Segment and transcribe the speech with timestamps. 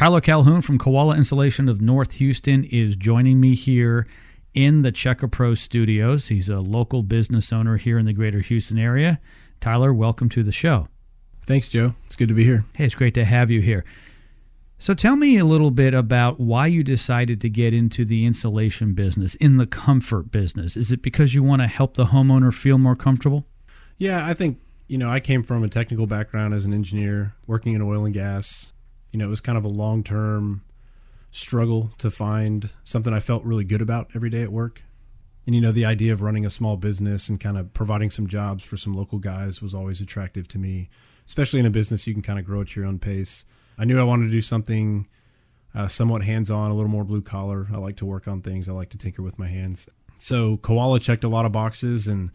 [0.00, 4.06] Tyler Calhoun from Koala Insulation of North Houston is joining me here
[4.54, 6.28] in the Checker Pro studios.
[6.28, 9.20] He's a local business owner here in the greater Houston area.
[9.60, 10.88] Tyler, welcome to the show.
[11.44, 11.92] Thanks, Joe.
[12.06, 12.64] It's good to be here.
[12.76, 13.84] Hey, it's great to have you here.
[14.78, 18.94] So tell me a little bit about why you decided to get into the insulation
[18.94, 20.78] business, in the comfort business.
[20.78, 23.44] Is it because you want to help the homeowner feel more comfortable?
[23.98, 27.74] Yeah, I think, you know, I came from a technical background as an engineer working
[27.74, 28.72] in oil and gas.
[29.12, 30.62] You know, it was kind of a long term
[31.30, 34.82] struggle to find something I felt really good about every day at work.
[35.46, 38.26] And, you know, the idea of running a small business and kind of providing some
[38.26, 40.90] jobs for some local guys was always attractive to me,
[41.26, 43.44] especially in a business you can kind of grow at your own pace.
[43.78, 45.08] I knew I wanted to do something
[45.74, 47.68] uh, somewhat hands on, a little more blue collar.
[47.72, 49.88] I like to work on things, I like to tinker with my hands.
[50.14, 52.30] So, Koala checked a lot of boxes and,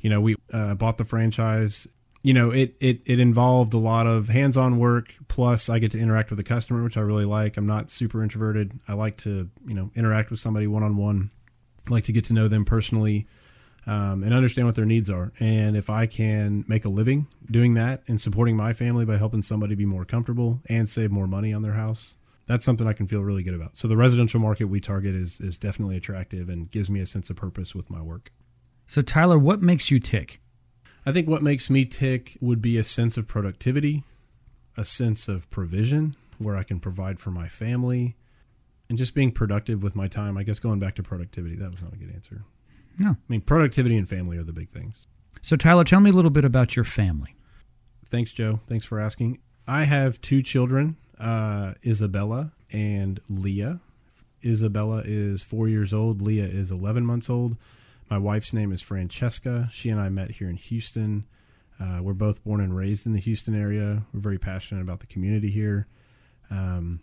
[0.00, 1.88] you know, we uh, bought the franchise.
[2.22, 5.14] You know, it, it, it involved a lot of hands on work.
[5.28, 7.56] Plus, I get to interact with the customer, which I really like.
[7.56, 8.78] I'm not super introverted.
[8.86, 11.30] I like to, you know, interact with somebody one on one.
[11.88, 13.26] like to get to know them personally
[13.86, 15.32] um, and understand what their needs are.
[15.40, 19.42] And if I can make a living doing that and supporting my family by helping
[19.42, 23.06] somebody be more comfortable and save more money on their house, that's something I can
[23.06, 23.76] feel really good about.
[23.76, 27.30] So the residential market we target is is definitely attractive and gives me a sense
[27.30, 28.32] of purpose with my work.
[28.86, 30.40] So Tyler, what makes you tick?
[31.06, 34.04] I think what makes me tick would be a sense of productivity,
[34.76, 38.16] a sense of provision where I can provide for my family,
[38.88, 40.36] and just being productive with my time.
[40.36, 42.44] I guess going back to productivity, that was not a good answer.
[42.98, 43.10] No.
[43.10, 45.06] I mean, productivity and family are the big things.
[45.42, 47.34] So Tyler, tell me a little bit about your family.
[48.06, 48.60] Thanks, Joe.
[48.66, 49.38] Thanks for asking.
[49.66, 53.80] I have two children, uh, Isabella and Leah.
[54.44, 56.20] Isabella is four years old.
[56.20, 57.56] Leah is 11 months old.
[58.10, 59.68] My wife's name is Francesca.
[59.70, 61.26] She and I met here in Houston.
[61.78, 64.02] Uh, we're both born and raised in the Houston area.
[64.12, 65.86] We're very passionate about the community here.
[66.50, 67.00] Um,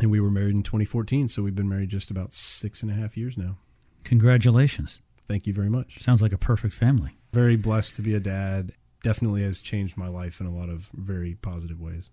[0.00, 2.94] and we were married in 2014, so we've been married just about six and a
[2.94, 3.58] half years now.
[4.04, 5.00] Congratulations.
[5.26, 5.98] Thank you very much.
[5.98, 7.18] Sounds like a perfect family.
[7.32, 8.72] Very blessed to be a dad.
[9.02, 12.10] Definitely has changed my life in a lot of very positive ways.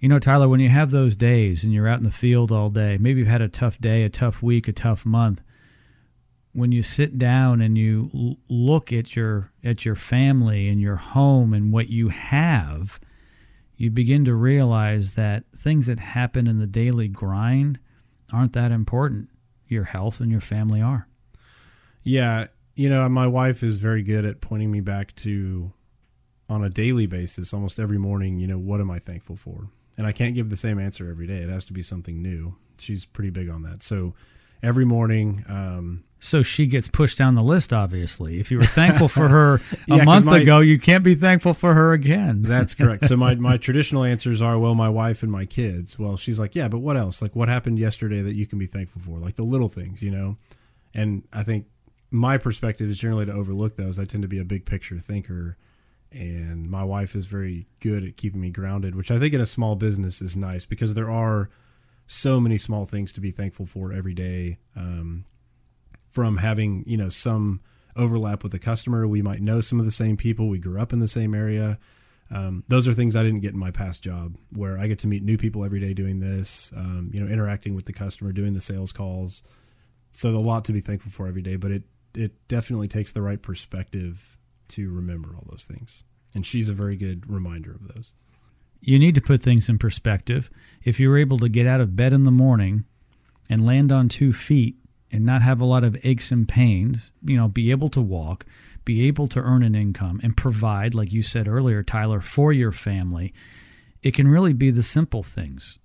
[0.00, 2.70] You know, Tyler, when you have those days and you're out in the field all
[2.70, 5.42] day, maybe you've had a tough day, a tough week, a tough month.
[6.52, 10.96] When you sit down and you l- look at your at your family and your
[10.96, 12.98] home and what you have,
[13.76, 17.78] you begin to realize that things that happen in the daily grind
[18.32, 19.28] aren't that important.
[19.68, 21.06] Your health and your family are.
[22.02, 25.72] Yeah, you know, my wife is very good at pointing me back to
[26.48, 29.68] on a daily basis, almost every morning, you know, what am I thankful for?
[29.98, 31.38] And I can't give the same answer every day.
[31.38, 32.56] It has to be something new.
[32.78, 33.82] She's pretty big on that.
[33.82, 34.14] So
[34.62, 38.40] every morning, um, So she gets pushed down the list, obviously.
[38.40, 39.54] If you were thankful for her
[39.90, 42.42] a Yeah, month my- ago, you can't be thankful for her again.
[42.42, 43.04] That's correct.
[43.04, 45.96] So my, my traditional answers are, well, my wife and my kids.
[45.98, 47.22] Well, she's like, yeah, but what else?
[47.22, 49.18] Like what happened yesterday that you can be thankful for?
[49.20, 50.36] Like the little things, you know?
[50.92, 51.66] And I think
[52.10, 53.98] my perspective is generally to overlook those.
[54.00, 55.56] I tend to be a big picture thinker
[56.10, 59.46] and my wife is very good at keeping me grounded, which I think in a
[59.46, 61.50] small business is nice because there are
[62.08, 64.56] so many small things to be thankful for every day.
[64.74, 65.26] Um,
[66.08, 67.60] from having, you know, some
[67.94, 70.48] overlap with the customer, we might know some of the same people.
[70.48, 71.78] We grew up in the same area.
[72.30, 75.06] Um, those are things I didn't get in my past job, where I get to
[75.06, 76.72] meet new people every day doing this.
[76.74, 79.42] Um, you know, interacting with the customer, doing the sales calls.
[80.12, 81.82] So a lot to be thankful for every day, but it
[82.14, 86.04] it definitely takes the right perspective to remember all those things.
[86.34, 88.14] And she's a very good reminder of those.
[88.80, 90.50] You need to put things in perspective.
[90.84, 92.84] If you're able to get out of bed in the morning
[93.50, 94.76] and land on two feet
[95.10, 98.44] and not have a lot of aches and pains, you know, be able to walk,
[98.84, 102.72] be able to earn an income and provide, like you said earlier, Tyler, for your
[102.72, 103.34] family,
[104.02, 105.78] it can really be the simple things.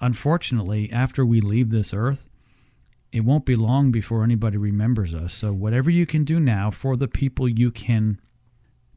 [0.00, 2.28] Unfortunately, after we leave this earth,
[3.12, 5.32] it won't be long before anybody remembers us.
[5.32, 8.20] So, whatever you can do now for the people you can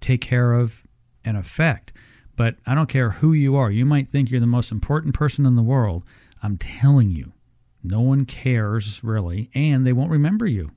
[0.01, 0.85] take care of
[1.23, 1.93] and affect.
[2.41, 3.69] But I don't care who you are.
[3.69, 6.01] You might think you're the most important person in the world.
[6.41, 7.33] I'm telling you,
[7.83, 10.71] no one cares really, and they won't remember you.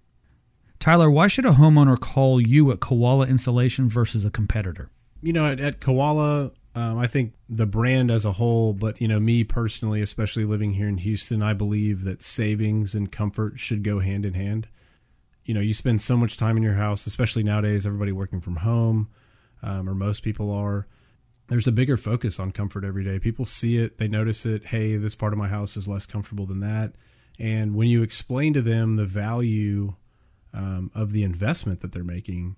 [0.78, 4.90] Tyler, why should a homeowner call you at Koala Insulation versus a competitor?
[5.24, 9.08] you know, at, at Koala, um, I think the brand as a whole, but you
[9.08, 13.82] know, me personally, especially living here in Houston, I believe that savings and comfort should
[13.82, 14.68] go hand in hand.
[15.46, 18.56] You know, you spend so much time in your house, especially nowadays, everybody working from
[18.56, 19.08] home,
[19.62, 20.84] um, or most people are.
[21.48, 23.18] There's a bigger focus on comfort every day.
[23.18, 24.66] People see it, they notice it.
[24.66, 26.92] Hey, this part of my house is less comfortable than that.
[27.38, 29.94] And when you explain to them the value
[30.52, 32.56] um, of the investment that they're making,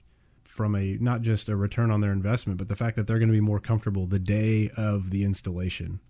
[0.56, 3.28] from a not just a return on their investment, but the fact that they're going
[3.28, 6.00] to be more comfortable the day of the installation.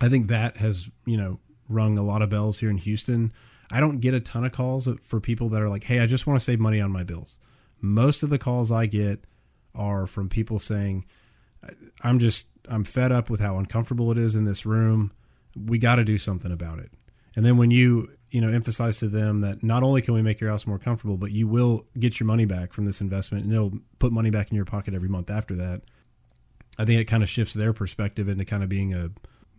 [0.00, 3.32] I think that has, you know, rung a lot of bells here in Houston.
[3.70, 6.26] I don't get a ton of calls for people that are like, "Hey, I just
[6.26, 7.38] want to save money on my bills."
[7.80, 9.24] Most of the calls I get
[9.74, 11.04] are from people saying,
[12.02, 15.12] "I'm just I'm fed up with how uncomfortable it is in this room.
[15.56, 16.92] We got to do something about it."
[17.36, 20.40] And then when you you know emphasize to them that not only can we make
[20.40, 23.52] your house more comfortable, but you will get your money back from this investment, and
[23.52, 25.82] it'll put money back in your pocket every month after that.
[26.78, 29.10] I think it kind of shifts their perspective into kind of being a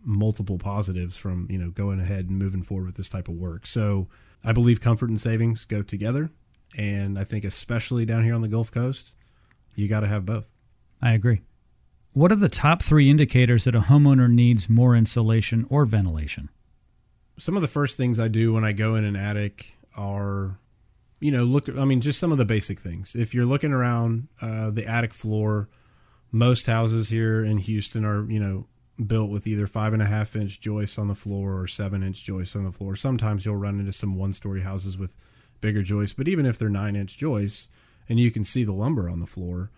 [0.02, 3.66] multiple positives from you know going ahead and moving forward with this type of work.
[3.66, 4.08] So
[4.44, 6.30] I believe comfort and savings go together,
[6.76, 9.14] and I think especially down here on the Gulf Coast,
[9.74, 10.50] you got to have both.
[11.02, 11.42] I agree.
[12.12, 16.50] What are the top three indicators that a homeowner needs more insulation or ventilation?
[17.38, 20.58] Some of the first things I do when I go in an attic are,
[21.20, 21.68] you know, look.
[21.68, 23.14] I mean, just some of the basic things.
[23.14, 25.68] If you're looking around uh, the attic floor,
[26.32, 28.66] most houses here in Houston are, you know,
[29.06, 32.24] built with either five and a half inch joists on the floor or seven inch
[32.24, 32.96] joists on the floor.
[32.96, 35.14] Sometimes you'll run into some one story houses with
[35.60, 37.68] bigger joists, but even if they're nine inch joists
[38.08, 39.70] and you can see the lumber on the floor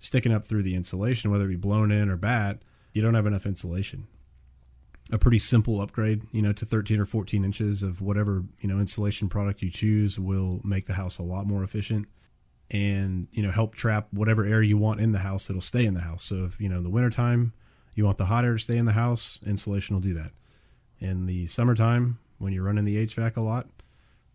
[0.00, 2.62] sticking up through the insulation, whether it be blown in or batt,
[2.92, 4.06] you don't have enough insulation.
[5.12, 8.78] A pretty simple upgrade, you know, to 13 or 14 inches of whatever, you know,
[8.78, 12.08] insulation product you choose will make the house a lot more efficient
[12.70, 15.94] and, you know, help trap whatever air you want in the house it'll stay in
[15.94, 16.24] the house.
[16.24, 17.52] So if, you know, in the wintertime,
[17.94, 20.30] you want the hot air to stay in the house, insulation will do that.
[21.00, 23.66] In the summertime, when you're running the HVAC a lot,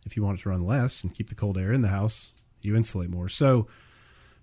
[0.05, 2.33] if you want it to run less and keep the cold air in the house,
[2.61, 3.29] you insulate more.
[3.29, 3.67] So,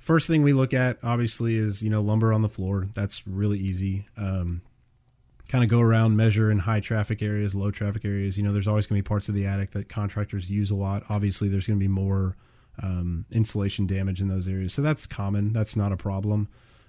[0.02, 2.88] first thing we look at obviously is you know lumber on the floor.
[2.94, 4.06] That's really easy.
[4.18, 4.60] Um,
[5.48, 8.36] kind of go around, measure in high traffic areas, low traffic areas.
[8.36, 10.74] You know, there's always going to be parts of the attic that contractors use a
[10.74, 11.04] lot.
[11.08, 12.36] Obviously, there's going to be more
[12.82, 15.52] um, insulation damage in those areas, so that's common.
[15.52, 16.48] That's not a problem.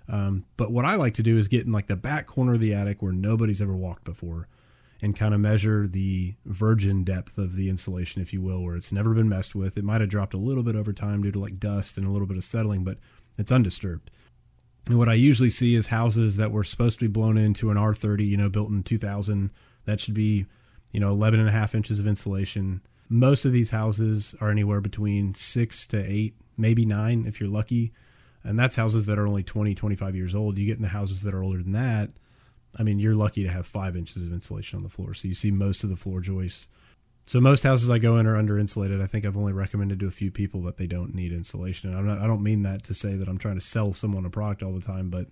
[0.10, 2.60] Um, but what I like to do is get in like the back corner of
[2.60, 4.48] the attic where nobody's ever walked before
[5.04, 8.94] and kind of measure the virgin depth of the insulation, if you will, where it's
[8.94, 9.78] never been messed with.
[9.78, 12.10] It might have dropped a little bit over time due to like dust and a
[12.10, 12.98] little bit of settling, but
[13.38, 14.10] it's undisturbed.
[14.88, 17.78] And what I usually see is houses that were supposed to be blown into an
[17.78, 19.52] R30, you know, built in 2000.
[19.86, 20.46] That should be,
[20.94, 22.82] you know, 11 and a half inches of insulation.
[23.10, 27.92] Most of these houses are anywhere between six to eight, maybe nine if you're lucky
[28.44, 31.24] and that's houses that are only 20 25 years old you get in the houses
[31.24, 32.10] that are older than that
[32.78, 35.34] i mean you're lucky to have five inches of insulation on the floor so you
[35.34, 36.68] see most of the floor joists.
[37.26, 40.08] So most houses i go in are under insulated i think i've only recommended to
[40.08, 41.90] a few people that they don't need insulation.
[41.90, 44.26] And i'm not i don't mean that to say that i'm trying to sell someone
[44.26, 45.28] a product all the time but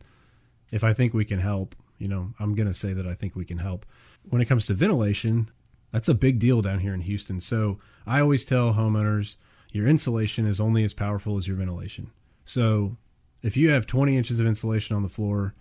[0.71, 3.35] if i think we can help you know i'm going to say that i think
[3.35, 3.85] we can help.
[4.29, 5.49] When it comes to ventilation
[5.91, 7.39] that's a big deal down here in houston.
[7.39, 9.35] So i always tell homeowners
[9.71, 12.11] your insulation is only as powerful as your ventilation.
[12.45, 12.97] So
[13.41, 15.55] if you have 20 inches of insulation on the floor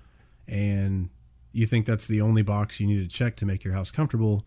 [0.48, 1.08] and
[1.52, 4.44] you think that's the only box you need to check to make your house comfortable,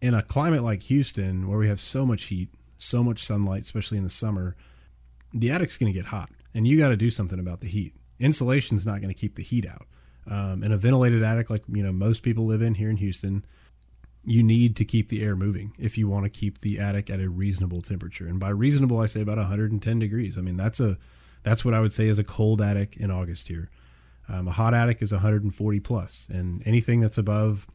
[0.00, 3.98] in a climate like Houston where we have so much heat, so much sunlight, especially
[3.98, 4.56] in the summer,
[5.32, 7.94] the attic's going to get hot and you got to do something about the heat.
[8.18, 9.86] Insulation's not going to keep the heat out.
[10.28, 13.44] Um, in a ventilated attic like you know most people live in here in Houston,
[14.24, 17.20] you need to keep the air moving if you want to keep the attic at
[17.20, 18.26] a reasonable temperature.
[18.26, 20.36] And by reasonable, I say about 110 degrees.
[20.36, 20.98] I mean that's a
[21.44, 23.70] that's what I would say is a cold attic in August here.
[24.28, 27.66] Um, a hot attic is 140 plus, and anything that's above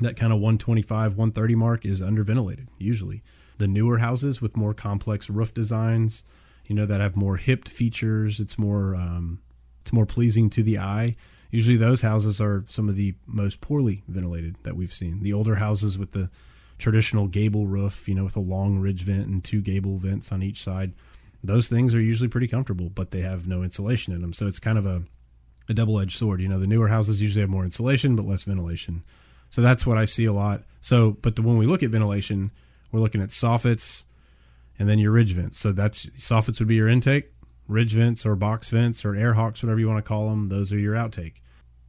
[0.00, 3.22] that kind of 125, 130 mark is underventilated usually.
[3.58, 6.22] The newer houses with more complex roof designs,
[6.66, 9.40] you know, that have more hipped features, it's more um,
[9.80, 11.14] it's more pleasing to the eye.
[11.50, 15.22] Usually, those houses are some of the most poorly ventilated that we've seen.
[15.22, 16.30] The older houses with the
[16.76, 20.42] traditional gable roof, you know, with a long ridge vent and two gable vents on
[20.42, 20.92] each side
[21.42, 24.32] those things are usually pretty comfortable, but they have no insulation in them.
[24.32, 25.02] So it's kind of a,
[25.68, 26.40] a double edged sword.
[26.40, 29.02] You know, the newer houses usually have more insulation, but less ventilation.
[29.50, 30.62] So that's what I see a lot.
[30.80, 32.50] So, but the, when we look at ventilation,
[32.92, 34.04] we're looking at soffits
[34.78, 35.58] and then your ridge vents.
[35.58, 37.32] So that's soffits would be your intake,
[37.66, 40.48] ridge vents or box vents or air hawks, whatever you want to call them.
[40.48, 41.34] Those are your outtake.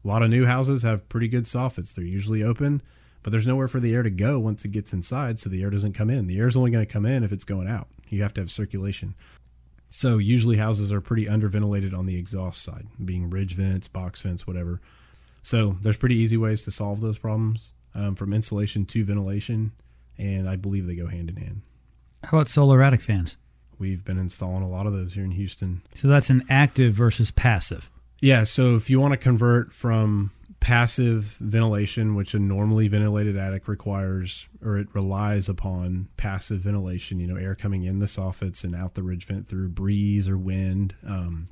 [0.04, 1.94] A lot of new houses have pretty good soffits.
[1.94, 2.82] They're usually open,
[3.22, 5.70] but there's nowhere for the air to go once it gets inside, so the air
[5.70, 6.28] doesn't come in.
[6.28, 7.88] The air is only going to come in if it's going out.
[8.08, 9.14] You have to have circulation.
[9.90, 14.46] So usually houses are pretty underventilated on the exhaust side, being ridge vents, box vents,
[14.46, 14.82] whatever.
[15.42, 19.72] So there's pretty easy ways to solve those problems um, from insulation to ventilation,
[20.18, 21.62] and I believe they go hand in hand.
[22.24, 23.38] How about solar attic fans?
[23.80, 25.82] We've been installing a lot of those here in Houston.
[25.96, 27.90] So that's an active versus passive.
[28.20, 28.44] Yeah.
[28.44, 34.48] So if you want to convert from passive ventilation, which a normally ventilated attic requires
[34.64, 38.96] or it relies upon passive ventilation, you know, air coming in the soffits and out
[38.96, 40.96] the ridge vent through breeze or wind.
[41.08, 41.48] Um,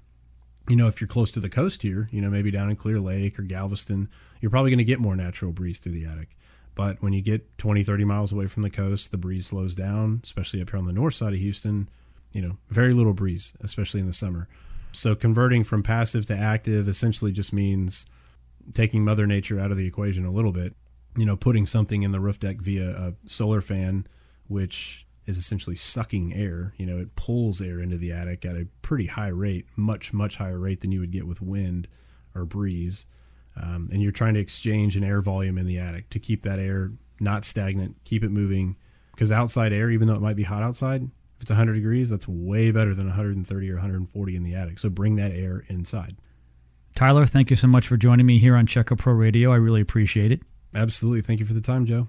[0.68, 3.00] you know, if you're close to the coast here, you know, maybe down in Clear
[3.00, 4.10] Lake or Galveston,
[4.42, 6.36] you're probably going to get more natural breeze through the attic.
[6.76, 10.22] But when you get 20, 30 miles away from the coast, the breeze slows down,
[10.24, 11.90] especially up here on the north side of Houston.
[12.34, 14.48] You know, very little breeze, especially in the summer.
[14.92, 18.06] So converting from passive to active essentially just means
[18.74, 20.76] taking Mother Nature out of the equation a little bit.
[21.16, 24.08] You know, putting something in the roof deck via a solar fan,
[24.48, 26.74] which is essentially sucking air.
[26.78, 30.38] You know, it pulls air into the attic at a pretty high rate, much, much
[30.38, 31.88] higher rate than you would get with wind
[32.34, 33.06] or breeze.
[33.56, 36.60] Um, and you're trying to exchange an air volume in the attic to keep that
[36.60, 38.78] air not stagnant, keep it moving.
[39.12, 42.28] Because outside air, even though it might be hot outside, if it's 100 degrees, that's
[42.28, 44.80] way better than 130 or 140 in the attic.
[44.80, 46.16] So bring that air inside.
[46.98, 49.52] Tyler, thank you so much for joining me here on Check Pro Radio.
[49.54, 50.42] I really appreciate it.
[50.74, 51.22] Absolutely.
[51.22, 52.08] Thank you for the time, Joe.